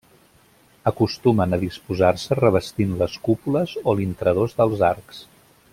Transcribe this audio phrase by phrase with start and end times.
[0.91, 5.21] Acostumen a disposar-se revestint les cúpules o l'intradós dels arcs.